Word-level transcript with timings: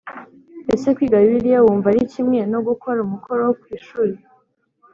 Ese 0.73 0.87
kwiga 0.95 1.23
Bibiliya 1.23 1.59
wumva 1.65 1.87
ari 1.91 2.01
kimwe 2.13 2.39
no 2.51 2.59
gukora 2.67 2.97
umukoro 3.01 3.39
wo 3.47 3.53
ku 3.61 3.65
ishuri 3.77 4.15